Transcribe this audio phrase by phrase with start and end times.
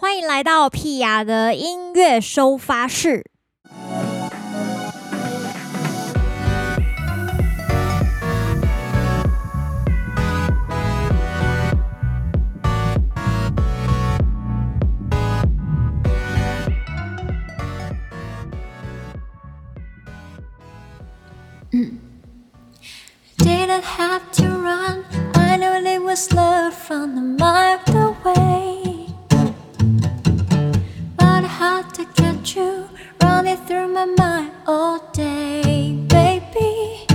[0.00, 3.24] 欢迎来到屁雅的音乐收发室。
[32.58, 32.88] You
[33.22, 37.06] running through my mind all day, baby.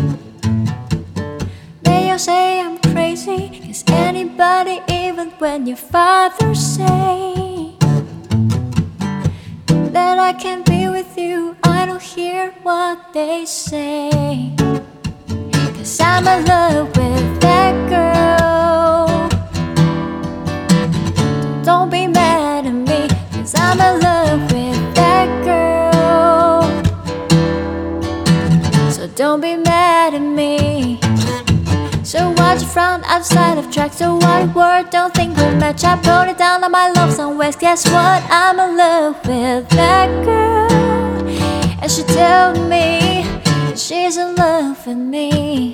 [1.82, 7.76] They all say I'm crazy, cause anybody, even when your father say
[9.96, 14.56] that I can't be with you, I don't hear what they say.
[15.76, 19.08] Cause I'm in love with that girl.
[21.68, 23.02] Don't be mad at me,
[23.34, 24.13] cause I'm in love
[29.34, 31.00] don't be mad at me.
[32.04, 33.92] So watch it from outside of track.
[33.92, 35.84] So what word don't think will match.
[35.84, 37.56] I put it down on my love song ways.
[37.56, 38.22] Guess what?
[38.30, 41.28] I'm in love with that girl.
[41.82, 43.26] And she told me
[43.76, 45.74] she's in love with me.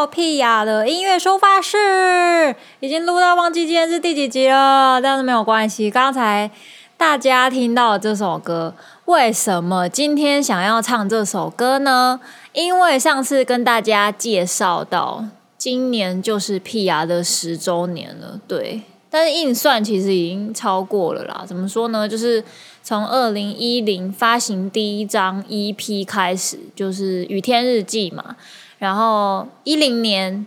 [0.00, 5.90] 到屁雅的音乐收发室，已经录到忘记今天是第几集了，但是没有关系。
[5.90, 6.50] 刚才
[6.96, 12.18] 大家听到这首歌，为什么今天想要唱这首歌呢？
[12.54, 15.26] 因为上次跟大家介绍到，
[15.58, 18.80] 今年就是屁雅的十周年了，对。
[19.10, 21.44] 但是硬算其实已经超过了啦。
[21.46, 22.08] 怎么说呢？
[22.08, 22.42] 就是
[22.82, 28.36] 从二零一零发行第一张 EP 开始，就是《雨天日记》嘛。
[28.80, 30.44] 然后一零年、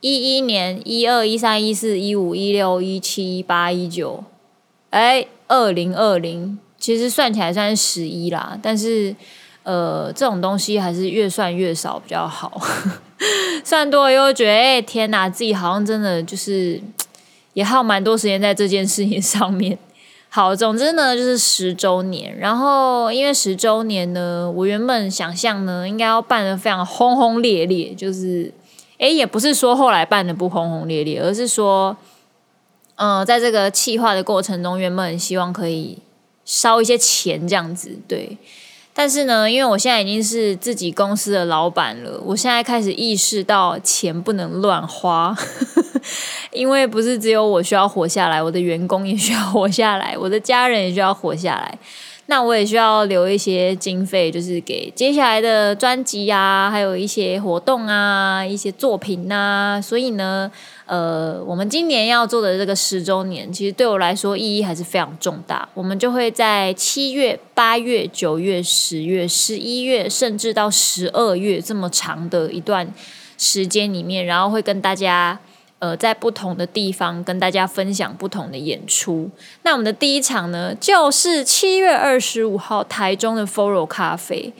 [0.00, 4.22] 一一年、一二、一三、一四、一五、一六、一七、一八、一九，
[4.90, 8.56] 哎，二零二零，其实算起来算是十一啦。
[8.62, 9.16] 但是
[9.64, 12.60] 呃，这种东西还是越算越少比较好。
[13.64, 16.80] 算多了又觉得，哎，天哪，自己好像真的就是。
[17.54, 19.76] 也耗蛮多时间在这件事情上面。
[20.34, 22.34] 好，总之呢，就是十周年。
[22.38, 27.92] 然后因为十周年呢，我原本想象呢，应该要办得非常轰轰烈烈。
[27.94, 28.50] 就是，
[28.96, 31.94] 诶，也不是说后来办得不轰轰烈烈，而是说，
[32.94, 35.98] 嗯、在这个企划的过程中，原本希望可以
[36.46, 38.38] 烧一些钱这样子，对。
[38.94, 45.36] 但是呢，因为我现在已经是自己公司的老板了，我现在开始意识到钱不能乱花，
[46.52, 51.78] 因为不是只有我需要活下来，我的员工也需要活下来，我的家人也需要活下来。
[52.26, 59.80] 那我也需要留一些经费，就是给接下来的专辑啊，还有一些活动啊，一些作品啊。
[59.80, 60.50] 所以呢，
[60.86, 65.68] 呃，我们今年要做的这个十周年，其实对我来说意义还是非常重大。
[65.74, 72.94] 我们就会在七月、八月、九月、十月、十一月，甚至到十二月这么长的一段
[73.36, 75.40] 时间里面，然后会跟大家。
[75.82, 79.28] 呃，在不同的地方跟大家分享不同的演出。
[79.64, 84.52] 那我们的第一场呢，就是七月二十五号台中的 Foro 咖啡。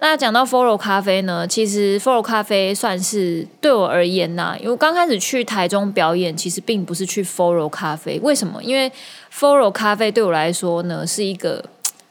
[0.00, 8.20] 那讲到 Foro 咖啡呢，其实 Foro 咖啡算是对我而言呐，因为刚开始去台中表演，其实并不是去 Foro 咖啡。
[8.20, 8.62] 为什么？
[8.62, 8.92] 因为
[9.32, 11.64] Foro 咖啡对我来说呢，是一个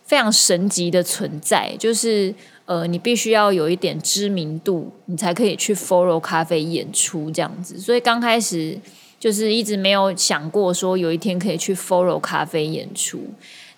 [0.04, 2.34] 非常神级的存在，就是。
[2.72, 7.78] 呃，你必须要有一点知名度，你才可以去 Follow 咖啡演出这样子。
[7.78, 8.80] 所以刚开始
[9.20, 13.20] 就是一直没有想过说有一天可以去 Follow 咖啡演出。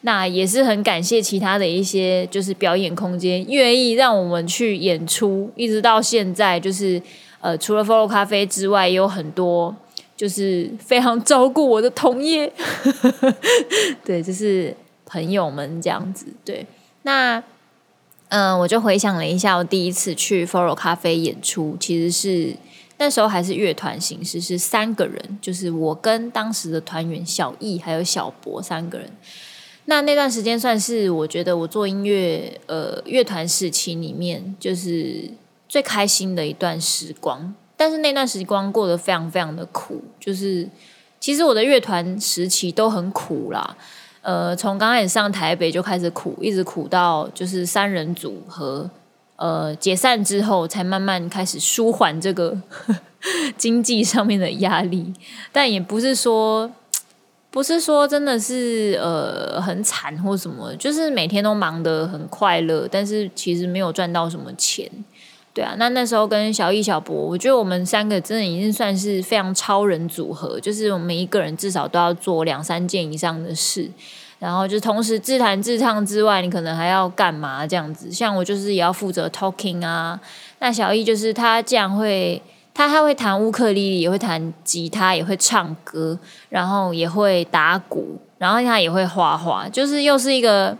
[0.01, 7.01] 那也是很感谢其他的一些就是表演空间愿意让我们去演出，一直到现在就是
[7.41, 9.75] 呃，除了 Follow 咖啡之外，也有很多
[10.15, 12.53] 就是非常照顾我的同业，
[14.05, 14.75] 对，就是
[15.07, 16.27] 朋友们这样子。
[16.45, 16.63] 对，
[17.01, 17.43] 那。
[18.33, 22.55] 嗯，我就回想了一下，我第一次去 Foro 咖啡演出，其实是
[22.97, 29.07] 那时候还是乐团形式，是三个人，就是我跟当时的团员小易还有小博三个人。
[29.85, 35.29] 那那段时间算是我觉得我做音乐呃乐团时期里面就是
[35.69, 40.67] 最开心的一段时光，但是那段时光过得非常非常的苦，就是
[41.19, 43.77] 其实我的乐团时期都很苦啦。
[44.23, 48.89] 呃，从刚开始上台北就开始苦，一直苦到就是三人组合，
[49.35, 52.99] 呃，解散之后才慢慢开始舒缓这个呵 呵
[53.57, 55.13] 经济上面的压力。
[55.51, 56.71] 但也不是说
[57.51, 64.89] 不是说真的是呃很惨或什么，就是每天都忙得很快乐，但是其实没有赚到什么钱。
[65.53, 73.89] 对啊，那那时候跟小易、小博，我觉得我们三个真的已经算是非常超人组合，就是我们一个人至少都要做两三件以上的事，
[74.39, 78.11] 然后就同时自弹自唱之外，你可能还要干嘛这样子？
[78.11, 80.19] 像我就是也要负责 talking 啊，
[80.59, 82.41] 那小易就是他这样会。
[82.75, 86.17] 他还会弹乌克丽丽，也会弹吉他，也会唱歌，
[86.49, 90.75] 然后也会打鼓，然后他也会画画，就是又是一个，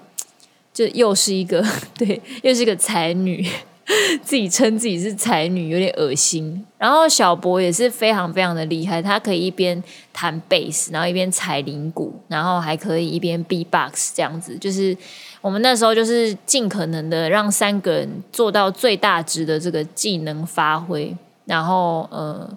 [0.73, 1.63] 就又是一个，
[1.95, 3.47] 对，又是一个才女，
[4.23, 6.65] 自己称自己是才女，有点恶心。
[6.77, 9.81] 然后小博也是非常非常的厉害，他可以一边
[10.13, 14.57] 弹贝斯，然后一边踩铃鼓，然后还可以一边 B box 这样子。
[14.57, 14.95] 就是
[15.41, 21.13] 我们那时候就是尽可能的让三个人做到最大值的这个技能发挥。
[21.45, 22.49] 然后呃，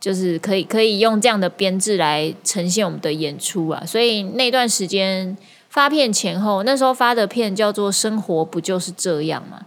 [0.00, 3.84] 就是可以可以用这样的编制来呈现我们的演出啊。
[3.86, 5.36] 所以那段时间
[5.68, 9.64] 发片前后，那时候发的片叫做《生活不就是这样》嘛。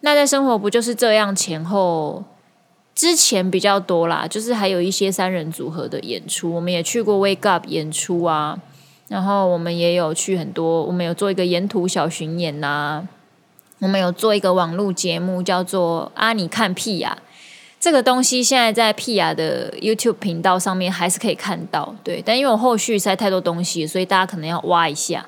[0.00, 2.24] 那在《生活不就是这样》前后
[2.94, 8.58] 之前比较多啦，就是还有一些三人组合的演出，我们也去过 Wake Up 演出啊。
[9.08, 13.08] 然后我们也有去很多，我们有做一个沿途小巡演呐、
[13.78, 17.16] 我们有做一个网络节目叫做《啊你看屁呀》。
[17.80, 22.20] 这个东西现在在 Pia 的 YouTube 频道上面还是可以看到，对。
[22.24, 25.24] 但因为我后续塞太多东西，所以大家可能要挖一下。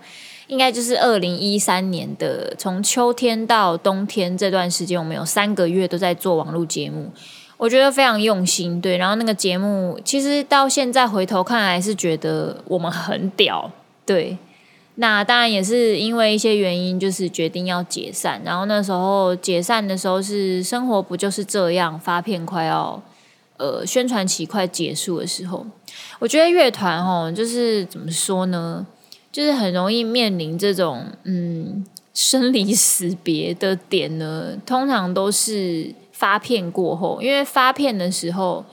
[0.50, 7.08] 应该就是二零一三年的，从秋天到冬天这段时间，我们有三个月都在做网络节目，
[7.56, 8.96] 我觉得非常用心，对。
[8.96, 13.70] 然后那个节目其实到现在回头看来是觉得我们很屌，
[14.04, 14.36] 对。
[14.96, 18.42] 那当然也是因为一些原因，就是决定要解散。
[18.44, 21.98] 然后那时候解散的时候是生活不就是这样？
[21.98, 23.00] 发片快要
[23.56, 25.64] 呃宣传期快结束的时候，
[26.18, 28.84] 我觉得乐团哦，就是怎么说呢？
[29.32, 34.56] 就是很容易面临这种嗯生离死别的点呢。
[34.64, 38.64] 通常都是发片过后，因为发片的时候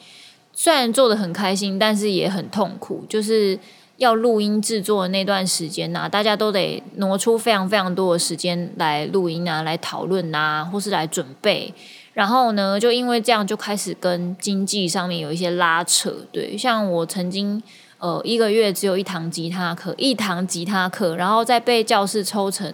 [0.53, 3.59] 虽然做得很开心，但是也很痛苦，就是。
[3.97, 11.73] 要录音制作的那段时间呐、大家都得挪出非常非常多的时间来录音啊，来讨论啊，或是来准备。
[12.13, 16.13] 然后呢，就因为这样，就开始跟经济上面有一些拉扯。
[16.31, 17.59] 对，像我曾经
[17.99, 22.73] 呃一个月只有一堂吉他课，一堂吉他课，然后再被教室抽成，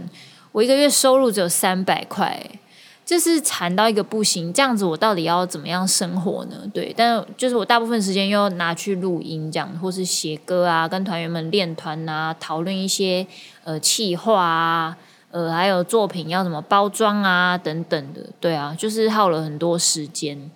[0.52, 2.60] 我一个月收入只有三百块。
[3.06, 6.56] 就是惨到一个不行，这样子我到底要怎么样生活呢？
[6.74, 13.28] 对，但就是我大部分时间又拿去录音，这样或是写歌啊，跟团员们练团啊，讨论一些
[13.66, 14.98] 呃企划啊，
[15.32, 20.50] 呃还有作品要怎么包装啊等等的，对啊，就是耗了很多时间，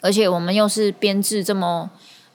[0.00, 1.88] 而且我们又是编制这么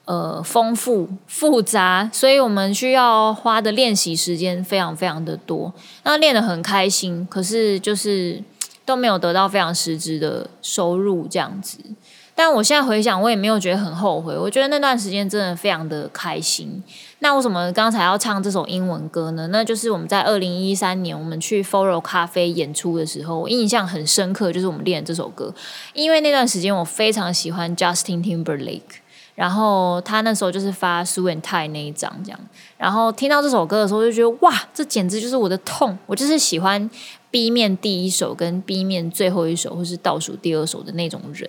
[0.08, 5.72] 呃丰富复杂，所以我们需要花的练习时间非常非常的多，
[6.02, 8.42] 那练得很开心，可是就是。
[8.88, 11.76] 都没有得到非常实质的收入，这样子。
[12.34, 14.34] 但我现在回想，我也没有觉得很后悔。
[14.34, 16.82] 我觉得那段时间真的非常的开心。
[17.18, 19.48] 那为什么刚才要唱这首英文歌呢？
[19.48, 25.54] 那就是我们在二零一三年我们去 Foro 咖啡演出的时候，我印象很深刻，就是我们练这首歌。
[25.92, 28.80] 因为那段时间我非常喜欢 Justin Timberlake，
[29.38, 32.40] 然后他那时候就是发《Suit and Tie》那一张这样。
[32.76, 35.96] 然后听到这首歌的时候，就觉得哇，这简直就是我的痛。
[36.06, 36.90] 我就是喜欢。
[37.30, 41.46] B 面第一首跟 B 面最后一首，或是倒数第二首的那种人，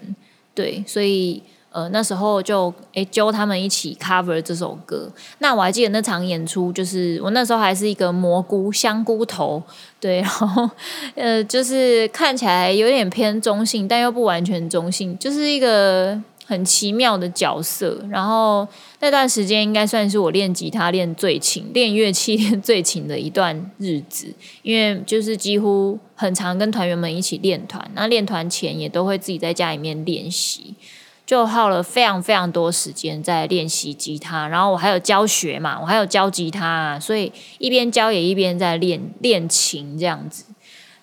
[0.53, 1.41] 对，所以
[1.71, 5.09] 呃那时候就诶揪他们一起 cover 这首歌。
[5.37, 9.63] 那我还记得那场演出，就是我那时候还是一个蘑菇香菇头，
[10.01, 10.69] 对，然后
[11.15, 16.21] 呃就是看起来有点偏中性，但又不完全中性，就是一个。
[16.49, 18.67] 很奇妙的角色，然后
[19.01, 30.73] 那段时间应该算是我练吉他练最勤、练乐器 练最勤的一段日子，因为就是几乎很常跟团员们一起练团，那练团前也都会自己在家里面练习，
[31.23, 40.45] 就耗了非常非常多时间在练习吉他，然后我还有教学嘛，我还有教吉他，所以一边教也一边在练练琴这样子。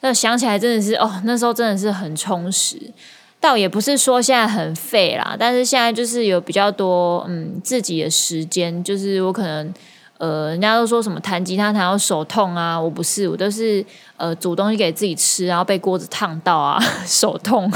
[0.00, 2.92] 那想起来真的是哦，那时候真的是很充实。
[3.38, 9.72] 倒也不是说现在很废啦，但是现在就是有比较多嗯自己的时间，就是我可能
[10.18, 13.84] 呃人家都说什么弹吉他弹到手痛啊，我不是，我都是
[14.16, 17.70] 呃煮东西给自己吃，然后被锅子烫到啊 手痛，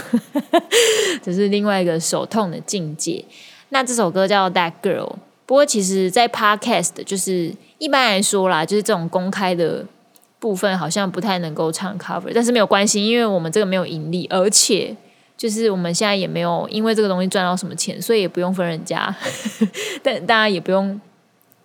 [1.23, 3.25] 这是另外一个手痛的境界。
[3.69, 5.13] 那这首歌叫 That Girl，
[5.47, 9.87] 不过其实在 Podcast 就是一般来说啦，就是这种公开的
[10.41, 14.97] 部分好像不太能够唱 cover，但是没有关系，因为我们这个没有盈利，而且。
[15.41, 19.17] 就是我们现在也没有因为这个东西赚到什么钱，所以也不用分人家，
[20.05, 21.01] 但大家也不用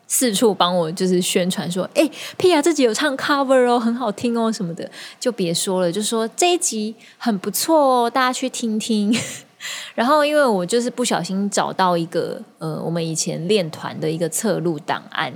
[0.07, 4.89] 四处帮我就是宣传说，哎，Pia 自己有唱 cover 哦，很好听哦什么的，
[5.19, 9.13] 就别说了，就说这一集很不错哦，大家去听听。
[9.93, 15.33] 然后因为我就是不小心找到一个呃，我们以前练团的一个侧录档案。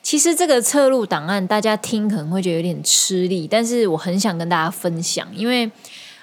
[0.00, 5.68] 其实这个侧录档案大家听可能会觉得有点吃力，但是我很想跟大家分享，因为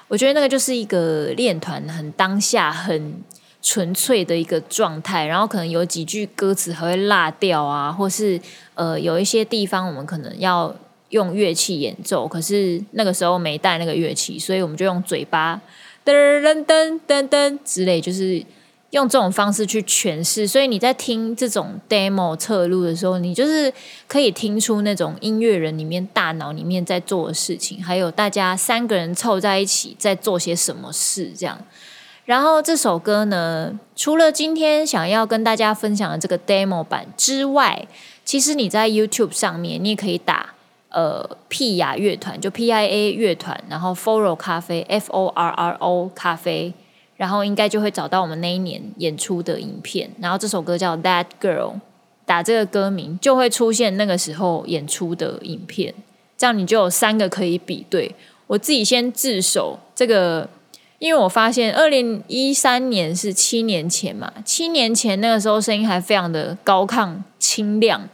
[0.08, 3.22] 我觉得那个就是一个练团很当下很
[3.62, 8.40] 纯粹的一个状态，然后可能有几句歌词还会落掉啊，或是
[8.76, 10.74] 呃有一些地方我们可能要
[11.10, 15.62] 用乐器演奏，可是那个时候没带那个乐器，所以我们就用嘴巴
[16.06, 18.44] 噔噔噔噔噔之类，就是。
[18.92, 23.72] 用这种方式去诠释，所以你在听这种 demo 测录的时候，你就是
[24.08, 31.60] 可以听出那种音乐人里面大脑里面在做的事情，还有大家三个人凑在一起在做些什么事这样。
[32.24, 37.86] 然后这首歌呢，除了今天想要跟大家分享的这个 demo 版之外，
[38.24, 40.54] 其实你在 YouTube 上面，你也可以打
[40.92, 46.74] 呃 Pia 乐团，就 P-I-A 乐团，然后 Forro 咖啡 F-O-R-R-O 咖啡。
[47.18, 51.74] 然后应该就会找到我们那一年演出的影片，然后这首歌叫《That Girl》，
[52.26, 55.94] 打这个歌名就会出现那个时候演出的影片，
[56.38, 58.16] 这样你就有三个可以比对。
[58.46, 60.48] 我自己先自首，这个
[61.00, 68.08] 因为我发现二零一三年是七年前嘛，七年前那个时候声音还非常的高亢清亮。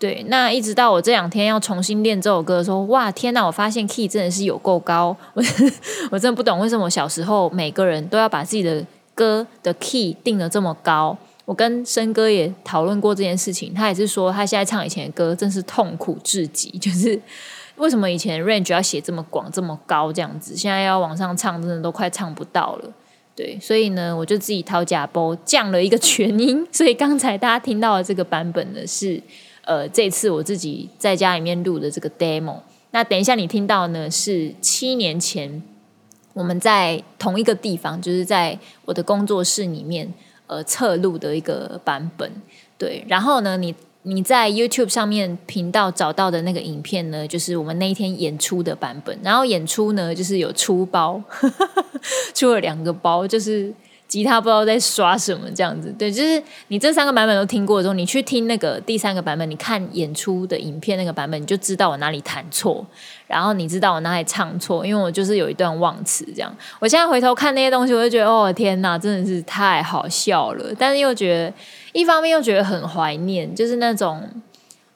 [0.00, 3.44] 对，那一直到我这两天要重新练这首歌的时候，哇，天哪！
[3.44, 5.42] 我发现 key 真的是有够高，我
[6.10, 8.82] 我真的不懂为什么小时候每个人都要把自己的
[9.14, 11.14] 歌的 key 定得这么高。
[11.44, 17.20] 我跟申哥也讨论过这件事情，他也是说他现在唱以前的歌真是痛苦至极，就是
[17.76, 22.90] 为什么以前 range 要写这么广这么高这样子，现在要往上唱真的都快唱不到了。
[23.36, 29.22] 对，所以呢，我就自己掏假包降了一个 全音，所以刚才大家听到的这个版本呢是。
[29.70, 32.56] 呃，这次我自己在家里面录的这个 demo，
[32.90, 35.62] 那等一下你听到呢是七年前
[36.32, 40.12] 我们在同一个地方，就是在我的工作室里面
[40.48, 42.28] 呃侧录的一个版本。
[42.76, 43.72] 对，然后呢，你
[44.02, 49.16] 你在 YouTube 上面频道找到的那个影片呢，就是我们那一天演出的版本。
[49.22, 51.22] 然后演出呢，就是有出包，
[52.34, 53.72] 出了两个包，就是。
[54.10, 62.84] 吉他不知道在刷什么，这样子，对，就是你这三个版本都听过之后，你去听那个第三个版本，你看演出的影片那个版本，你就知道我哪里弹错，
[63.28, 66.52] 然后你知道我哪里唱错，因为我就是有一段忘词这样。
[66.80, 71.54] 我现在回头看那些东西，我就觉得哦天哪，真的是太好笑了，但是又觉得
[71.92, 74.28] 一方面又觉得很怀念，就是那种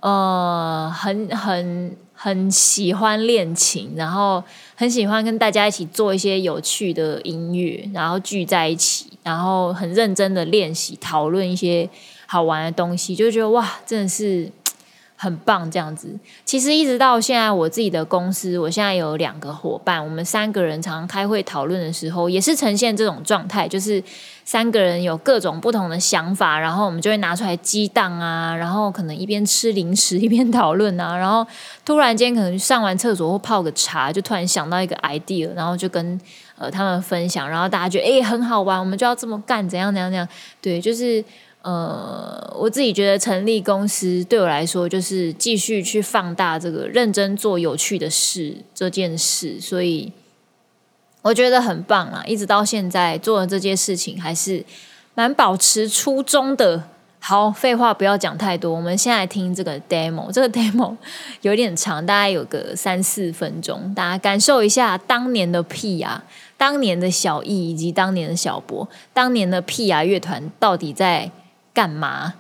[0.01, 1.97] 呃很很。
[2.17, 4.43] 很喜欢练琴，然后
[4.75, 11.89] 很喜欢跟大家一起做一些有趣的音乐，然后聚在一起，然后很认真的练习，讨论一些
[12.27, 14.51] 好玩的东西，就觉得哇，真的是。
[15.25, 16.09] 很棒，这样子。
[16.45, 24.03] 其实一直到现在，我自己的公司，我现在有两个伙伴，我们三个人常常开会讨论的时候，也是呈现这种状态，就是
[24.45, 31.47] 三个人有各种不同的想法，然后我们就会拿出来激荡啊，然后可能一边吃零食一边讨论啊，然后
[31.85, 36.21] 突然间可能上完厕所或泡个茶，就突然想到一个 idea，然后就跟
[36.59, 40.29] 呃他们分享，然后大家觉得诶很好玩，我们就要这么干，怎样怎样怎样，
[40.61, 41.25] 对，就是。
[41.65, 50.13] 呃，我自己觉得成立公司对我来说，就是继续去放大这个认真做有趣的事这件事，所以
[51.23, 52.23] 我觉得很棒啊！
[52.27, 54.63] 一直到现在做的这件事情还是
[55.15, 56.91] 蛮保持初衷的。
[57.19, 60.31] 好，废话不要讲太多，我们先来听这个 demo。
[60.31, 60.95] 这个 demo
[61.41, 66.21] 有点长，大概有个三四分钟，大家感受一下当年的 Pia，
[66.59, 71.31] 当年的小易以及当年的小博，当年的 Pia 乐团到底在
[71.75, 72.35] 干嘛？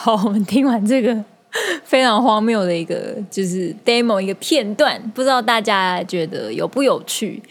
[0.00, 1.24] 好，我们听完这个
[1.82, 7.42] 非常荒谬的一个就是 demo 一个片段，不知道大家觉得有不有趣？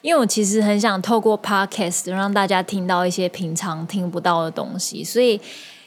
[0.00, 5.38] 因为我其实很想透过 podcast 让大家听到一些平常听不到的东西，所以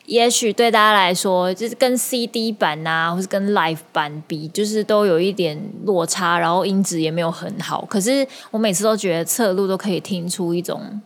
[0.06, 7.84] 也许对大家来说，就是跟 CD 版啊，或是跟 live 版比，就是都有一点落差，然后音质也没有很好。
[7.90, 11.02] 可是我每次都觉得侧录都可以听出一种。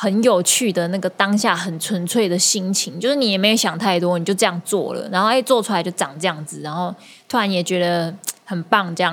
[0.00, 6.94] 很有趣的那个当下很纯粹的心情，就是你也没有想太多，你就这样做了，然后哎做出来就长这样子，然后
[7.28, 9.12] 突然也觉得很棒，这样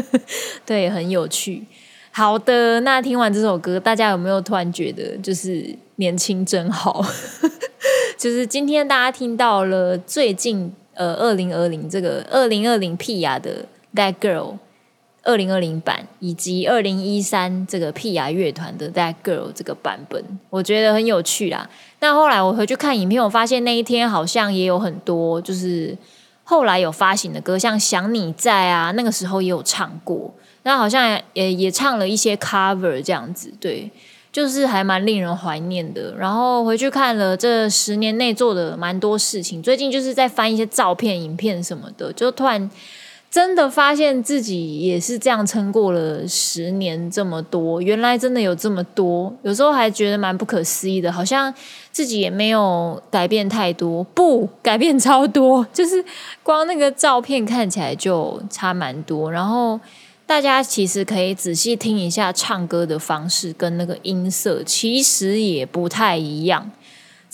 [0.64, 1.66] 对，很有趣。
[2.10, 7.04] 好的，那听完这首歌，大家有没有突然觉得就是年轻真好？
[8.16, 14.56] 就是今天大家听到了最近呃二零二零这个二零二零屁雅的 That Girl。
[15.24, 21.68] 二零二零版以及二零一三这个屁雅乐团的《That Girl》这个版本，我觉得很有趣啦。
[22.00, 25.96] 那后来我回去看影片，我发现那一天好像也有很多，就是
[26.44, 30.34] 后来有发行的歌，像《想你在》啊，那个时候也有唱过。
[30.64, 33.90] 那好像也也唱了一些 cover 这样子，对，
[34.30, 36.14] 就是还蛮令人怀念的。
[36.18, 42.70] 然后回去看了这十年内做的蛮多事情，最近就是在翻一些照片、影片什么的，就突然。
[43.34, 51.52] 真的发现自己也是这样撑过了十年这么多，原来真的有这么多，有时候还觉得蛮不可思议的，好像
[51.90, 56.04] 自己也没有改变太多，不，改变超多，就是
[56.44, 59.32] 光那个照片看起来就差蛮多。
[59.32, 59.80] 然后
[60.24, 66.70] 大家其实可以仔细听一下唱歌的方式跟那个音色，其实也不太一样。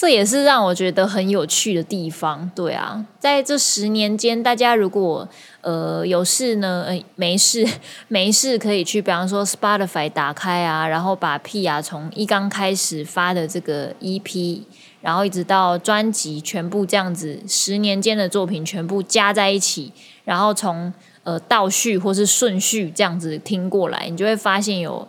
[0.00, 5.28] 这也是让我觉得很有趣的地方，对啊，在这十年间，大家如果
[5.60, 7.68] 呃有事呢，呃没事
[8.08, 14.62] 没事可以去，比方说 Spotify 打开啊，然后把 P 啊从一刚开始发的这个 EP，
[15.02, 19.92] 然后一直到专辑全部这样子，十年间的作品全部加在一起，
[20.24, 20.90] 然后从
[21.24, 25.06] 呃倒序或是顺序这样子听过来，你就会发现有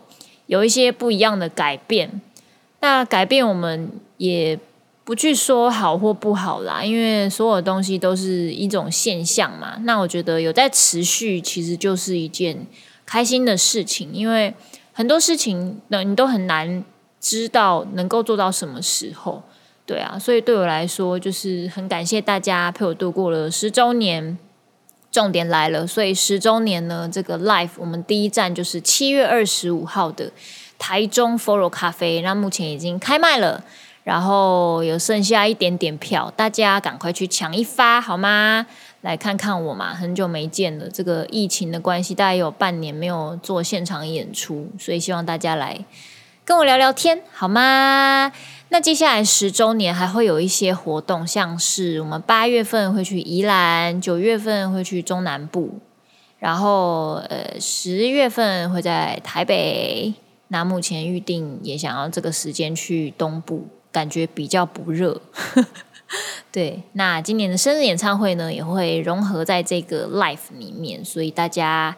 [0.48, 2.20] 有一些不一样的改变。
[2.80, 4.58] 那改变我们也。
[5.12, 9.76] 不去说好或不好啦，因为所有东西都是一种现象嘛。
[9.82, 12.66] 那我觉得有在持续，其实就是一件
[13.04, 14.10] 开心的事情。
[14.14, 14.54] 因为
[14.94, 16.82] 很多事情呢，你都很难
[17.20, 19.42] 知道能够做到什么时候，
[19.84, 20.18] 对啊。
[20.18, 24.38] 所以对我来说，就是很感谢大家陪我度过了十周年。
[25.10, 30.32] 重点来了，所以十周年呢，这个 Life 我们第一站就是七月二十五号的
[30.78, 33.62] 台中 Foro 咖啡，那目前已经开卖了。
[34.04, 38.66] 然后有剩下一点点票，大家赶快去抢一发好吗？
[39.02, 40.88] 来看看我嘛，很久没见了。
[40.88, 45.84] 这个疫情的关系，大概有半年没有做现场演出，所以希望大家来
[46.44, 48.32] 跟我聊聊天好吗？
[48.68, 55.80] 那接下来十周年还会有一些活动，像是我们八月份会去宜兰，九月份会去中南部，
[56.38, 60.14] 然后呃十月份会在台北，
[60.48, 65.20] 那目前预定也想要这个时间去东部，感觉比较不热。
[66.50, 71.96] 对，那今年的生日演唱会呢，也会融合在这个 live 里面，所以大家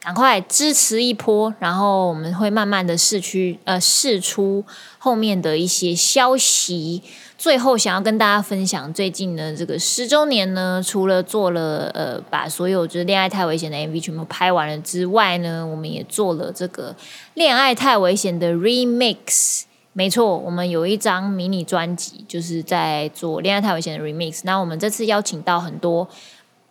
[0.00, 4.64] 赶快支持一波，然后我们会慢慢的试出呃试出
[4.98, 7.02] 后面的一些消息。
[7.36, 16.94] 最后想要跟大家分享，最近的这个十周年呢，除了做了呃把所有就是恋爱太危险的 MV 全部拍完了之外呢，我们也做了这个
[17.34, 19.64] 恋爱太危险的 Remix。
[19.96, 24.42] 没错，我们有一张迷你专辑，就是在做恋爱太危险的 Remix。
[24.44, 26.06] 那我们这次邀请到很多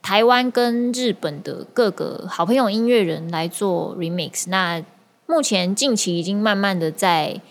[0.04, 4.46] 台湾跟日本的各个好朋友音乐人来做 Remix。
[4.50, 4.84] 那
[5.26, 7.42] 目前近期已经慢慢的在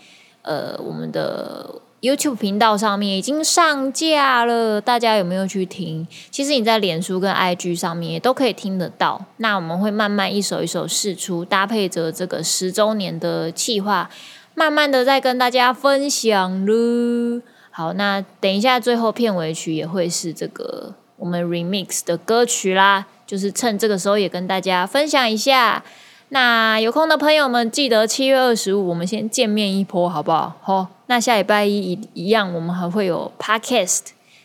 [0.42, 1.80] 呃我们的。
[2.04, 6.06] YouTube 频道上面已经上架了，大家有没有去听？
[6.30, 9.24] 其实你在脸书跟 IG 上面也都可以听得到。
[9.38, 14.10] 那我们会慢慢一首一首试出，搭配着这个十周年的企划，
[14.54, 17.42] 慢慢的再跟大家分享噜。
[17.70, 25.82] 好，那等一下最后片尾曲也会是这个我们 Remix 的歌曲啦，就是趁这个时候也跟大家分享一下。
[26.28, 30.54] 那有空的朋友们，记得七月二十五，我们先见面一波，好不好？
[30.62, 34.00] 好，那下礼拜一一一样，我们还会有 Podcast，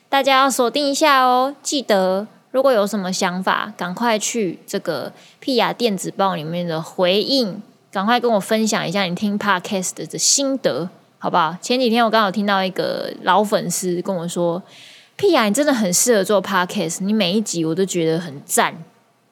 [0.10, 1.56] 大家要锁定一下哦。
[1.64, 11.56] 记得，如果有什么想法，赶快去这个屁雅电子报里面的回应，赶快跟我分享一下你听 Podcast 的心得，好不好？
[11.62, 14.62] 前几天我刚好听到一个老粉丝跟我说，
[15.16, 18.84] 屁啊你真的很适合做 Podcast，你每一集我都觉得很赞。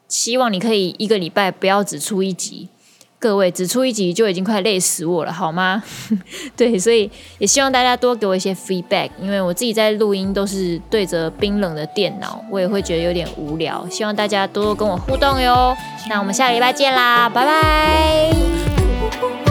[0.07, 2.69] 希望你可以一个礼拜不要只出一集，
[3.19, 5.81] 各位只出一集就已经快累死我了，好吗？
[6.55, 13.85] 对，所以也希望大家多给我一些 feedback，因为我自己在录音都是对着冰冷的电脑，我也会觉得有点无聊。
[13.89, 15.75] 希望大家多多跟我互动哟。
[16.09, 19.46] 那我们下个礼拜见啦，拜拜。